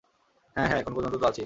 [0.55, 1.39] হ্যাঁ হ্যাঁ, এখন পর্যন্ত তো আছি।